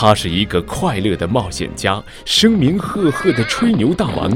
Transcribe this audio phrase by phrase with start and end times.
[0.00, 4.30] 他是一个快乐的冒险家，声名赫赫的吹牛大王，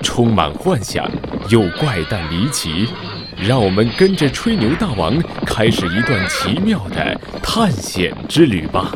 [0.00, 1.06] 充满幻想
[1.50, 2.88] 又怪诞离奇。
[3.36, 5.14] 让我们跟着吹牛大王
[5.44, 8.90] 开始一段奇妙的探险之旅吧！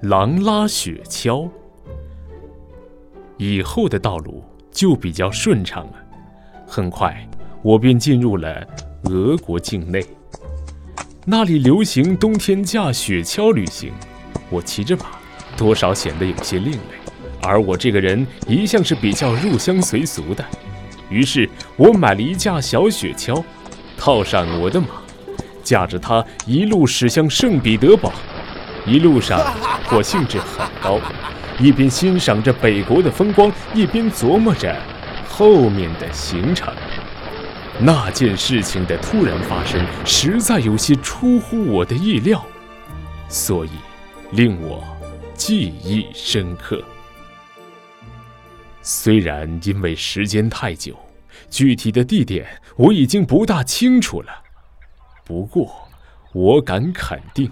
[0.00, 1.50] 狼拉雪橇，
[3.36, 4.42] 以后的道路
[4.72, 5.92] 就比较顺畅了。
[6.66, 7.14] 很快，
[7.64, 8.62] 我便进入了
[9.04, 10.04] 俄国境内，
[11.24, 13.90] 那里流行冬天驾雪橇旅行。
[14.50, 15.04] 我骑着马，
[15.56, 16.78] 多少显得有些另类。
[17.40, 20.44] 而我这个人一向是比较入乡随俗的，
[21.08, 23.42] 于是我买了一架小雪橇，
[23.96, 24.88] 套上我的马，
[25.62, 28.12] 驾着它一路驶向圣彼得堡。
[28.84, 29.40] 一路上
[29.90, 31.00] 我兴致很高，
[31.58, 34.76] 一边欣赏着北国的风光，一边琢磨着
[35.26, 36.70] 后面的行程。
[37.80, 42.44] 那件事情的突然发生，实在有些出乎我的意料，
[43.28, 43.70] 所以
[44.30, 44.82] 令我
[45.34, 46.82] 记忆深刻。
[48.80, 50.96] 虽然因为时间太久，
[51.50, 54.30] 具体的地点我已经不大清楚了，
[55.24, 55.88] 不过
[56.32, 57.50] 我敢肯定，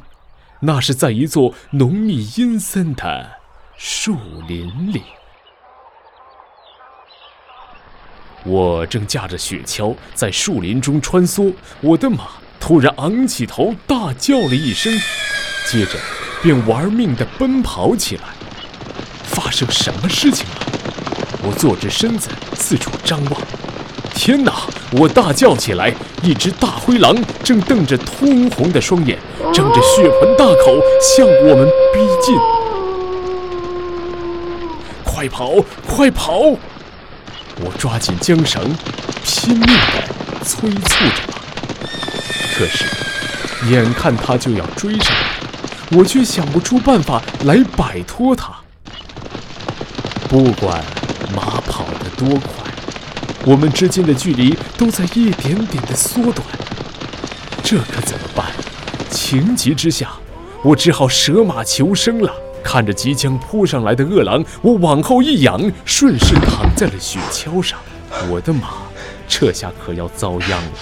[0.61, 3.29] 那是在一座浓密阴森的
[3.77, 5.03] 树林里。
[8.45, 14.93] 我正驾着雪橇在树林中穿梭，我的马突然昂起头，大叫了一声，
[15.71, 15.93] 接着
[16.43, 18.23] 便玩命地奔跑起来。
[19.23, 20.67] 发生什么事情了？
[21.45, 23.41] 我坐直身子，四处张望。
[24.15, 24.53] 天哪！
[24.93, 25.95] 我大叫起来。
[26.23, 29.19] 一只大灰狼正瞪着通红的双眼，
[29.53, 32.37] 张着血盆大口向我们逼近。
[35.03, 35.55] 快跑！
[35.85, 36.57] 快跑！
[37.61, 38.63] 我抓紧缰绳，
[39.25, 41.39] 拼命地催促着它。
[42.55, 42.85] 可是，
[43.71, 48.53] 眼看他就要追上来，我却想不出办法来摆脱他。
[50.29, 50.83] 不管。
[51.35, 52.71] 马跑得多快，
[53.47, 56.47] 我们之间的距离都在一点点的缩短。
[57.63, 58.53] 这可怎么办？
[59.09, 60.11] 情急之下，
[60.63, 62.31] 我只好舍马求生了。
[62.63, 67.79] 看着即将扑上来的饿狼，我往后一仰，顺势躺在了雪橇上。
[68.31, 68.69] 我的马
[69.27, 70.73] 这下可要遭殃了。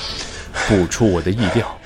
[0.69, 1.79] 不出我的意料，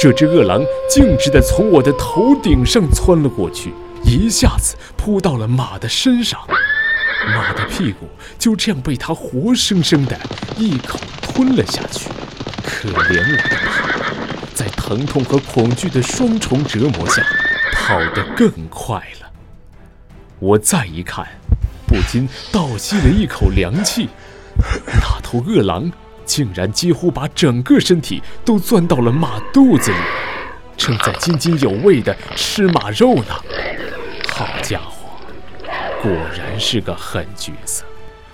[0.00, 3.72] 这只饿狼径直地从我的头顶上窜了过去，
[4.04, 6.40] 一下子扑到了马的身上。
[7.34, 10.18] 马的屁股就这样被它活生生的
[10.56, 12.08] 一口吞了下去。
[12.64, 14.04] 可怜我的马，
[14.54, 17.24] 在疼痛和恐惧的双重折磨下，
[17.78, 19.30] 跑得更快了。
[20.40, 21.26] 我再一看，
[21.86, 24.08] 不禁倒吸了一口凉气。
[24.86, 25.90] 那头饿狼
[26.24, 29.96] 竟然几乎把整个身体都钻到了马肚子里，
[30.76, 33.34] 正在津津有味地吃马肉呢。
[34.28, 35.08] 好家伙！
[36.02, 37.84] 果然是个狠角色，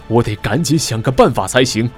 [0.08, 1.90] 我得赶紧想个办法才行。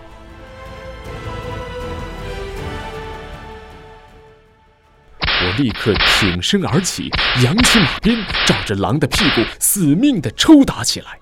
[5.57, 7.11] 立刻挺身而起，
[7.43, 11.19] 扬起马鞭，照着狼的屁股死命的抽打起来。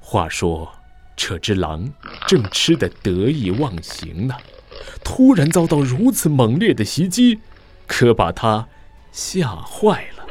[0.00, 0.72] 话说，
[1.16, 1.90] 这只狼
[2.26, 4.34] 正吃得得意忘形呢，
[5.02, 7.40] 突然遭到如此猛烈的袭击，
[7.86, 8.66] 可把它
[9.12, 10.24] 吓坏了。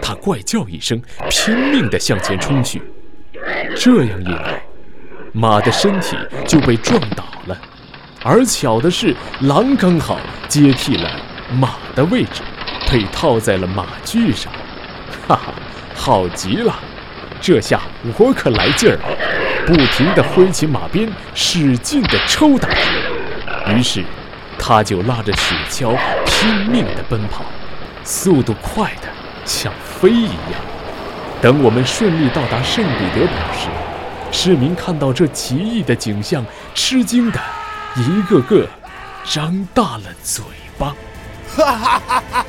[0.00, 1.00] 他怪叫一声，
[1.30, 2.82] 拼命地向前冲去。
[3.76, 4.62] 这样一来，
[5.32, 7.60] 马的身体就被撞倒了。
[8.24, 10.18] 而巧的是，狼刚好
[10.48, 11.10] 接替了
[11.52, 12.42] 马的位置，
[12.92, 14.52] 被套在了马具上。
[15.26, 15.54] 哈哈，
[15.94, 16.78] 好极了！
[17.40, 17.80] 这下
[18.18, 19.02] 我可来劲儿了，
[19.66, 22.68] 不停地挥起马鞭，使劲地抽打。
[23.72, 24.04] 于是，
[24.58, 27.46] 他就拉着雪橇拼命地奔跑，
[28.04, 29.08] 速度快的。
[29.46, 30.60] 像飞一样。
[31.40, 33.68] 等我们顺利到达圣彼得堡时，
[34.30, 37.40] 市民看到这奇异的景象，吃惊的
[37.96, 38.68] 一个个
[39.24, 40.44] 张大了嘴
[40.78, 40.94] 巴。
[41.56, 42.46] 哈哈哈哈！